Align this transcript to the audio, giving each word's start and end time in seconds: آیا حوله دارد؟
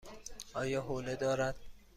آیا 0.53 0.81
حوله 0.81 1.15
دارد؟ 1.15 1.55